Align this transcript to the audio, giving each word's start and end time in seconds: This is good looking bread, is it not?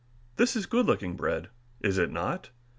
This 0.37 0.55
is 0.55 0.65
good 0.65 0.87
looking 0.87 1.15
bread, 1.15 1.49
is 1.81 1.99
it 1.99 2.09
not? 2.09 2.49